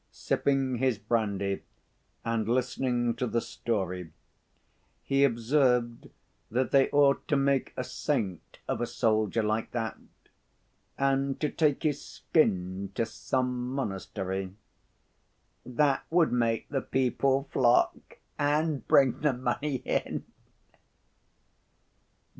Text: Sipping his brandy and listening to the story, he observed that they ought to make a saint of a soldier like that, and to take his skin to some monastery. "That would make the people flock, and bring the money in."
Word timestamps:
Sipping 0.09 0.77
his 0.77 0.97
brandy 0.97 1.61
and 2.25 2.49
listening 2.49 3.13
to 3.17 3.27
the 3.27 3.39
story, 3.39 4.11
he 5.03 5.23
observed 5.23 6.09
that 6.49 6.71
they 6.71 6.89
ought 6.89 7.27
to 7.27 7.37
make 7.37 7.71
a 7.77 7.83
saint 7.83 8.57
of 8.67 8.81
a 8.81 8.87
soldier 8.87 9.43
like 9.43 9.69
that, 9.73 9.99
and 10.97 11.39
to 11.39 11.49
take 11.51 11.83
his 11.83 12.03
skin 12.03 12.91
to 12.95 13.05
some 13.05 13.69
monastery. 13.75 14.55
"That 15.63 16.03
would 16.09 16.31
make 16.31 16.69
the 16.69 16.81
people 16.81 17.47
flock, 17.53 18.17
and 18.39 18.87
bring 18.87 19.19
the 19.19 19.33
money 19.33 19.83
in." 19.85 20.25